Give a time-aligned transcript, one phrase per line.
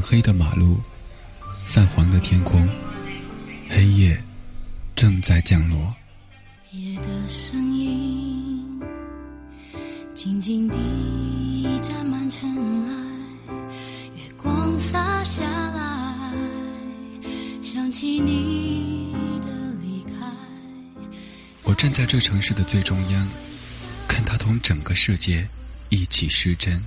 [0.00, 0.80] 黑的马路，
[1.66, 2.68] 泛黄的天空，
[3.68, 4.18] 黑夜
[4.94, 5.94] 正在降落。
[6.70, 8.80] 夜的声音
[10.14, 12.48] 静静地沾满尘
[12.86, 13.52] 埃，
[14.16, 16.32] 月光洒下来，
[17.62, 19.48] 想起你的
[19.82, 20.26] 离开。
[21.62, 23.28] 我站在这城市的最中央，
[24.06, 25.48] 看它同整个世界
[25.88, 26.82] 一起失真。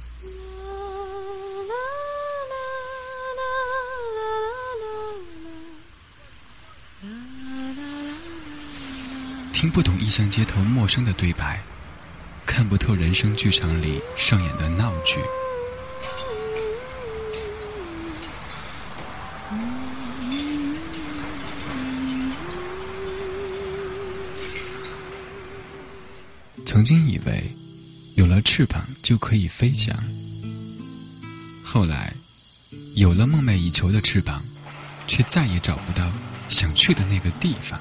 [9.61, 11.61] 听不懂异乡街头陌生的对白，
[12.47, 15.19] 看不透人生剧场里上演的闹剧。
[26.65, 27.43] 曾经以为
[28.15, 29.95] 有了翅膀就可以飞翔，
[31.63, 32.11] 后来
[32.95, 34.41] 有了梦寐以求的翅膀，
[35.07, 36.11] 却再也找不到
[36.49, 37.79] 想去的那个地方。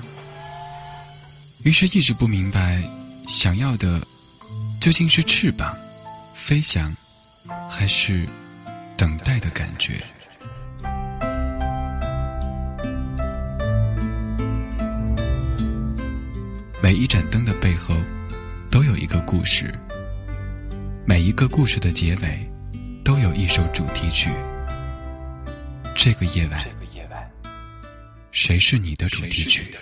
[1.62, 2.83] 于是，一直不明白，
[3.28, 4.00] 想要的
[4.80, 5.77] 究竟是翅膀、
[6.34, 6.91] 飞翔，
[7.69, 8.27] 还是
[8.97, 10.00] 等待的感觉？
[16.83, 17.95] 每一盏灯的背后，
[18.70, 19.67] 都有一个故事；
[21.05, 22.50] 每一个故事的结尾，
[23.05, 24.30] 都有一首主题曲。
[25.95, 26.58] 这个夜晚，
[28.33, 29.74] 谁是你的主题曲？